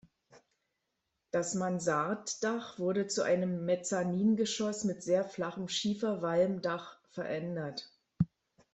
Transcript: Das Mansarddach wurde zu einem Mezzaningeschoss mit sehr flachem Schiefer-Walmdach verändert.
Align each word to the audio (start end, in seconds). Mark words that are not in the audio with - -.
Das 1.29 1.53
Mansarddach 1.53 2.79
wurde 2.79 3.05
zu 3.05 3.21
einem 3.21 3.65
Mezzaningeschoss 3.65 4.83
mit 4.83 5.03
sehr 5.03 5.23
flachem 5.25 5.67
Schiefer-Walmdach 5.67 6.97
verändert. 7.11 7.87